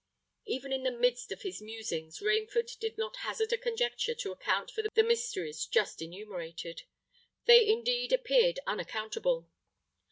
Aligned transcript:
Even 0.47 0.73
in 0.73 0.81
the 0.81 0.89
midst 0.89 1.31
of 1.31 1.43
his 1.43 1.61
musings, 1.61 2.21
Rainford 2.21 2.79
did 2.79 2.97
not 2.97 3.17
hazard 3.17 3.53
a 3.53 3.57
conjecture 3.59 4.15
to 4.15 4.31
account 4.31 4.71
for 4.71 4.81
the 4.81 5.03
mysteries 5.03 5.67
just 5.67 6.01
enumerated. 6.01 6.81
They 7.45 7.67
indeed 7.69 8.11
appeared 8.11 8.59
unaccountable. 8.65 9.47